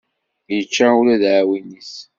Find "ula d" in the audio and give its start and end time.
0.99-1.23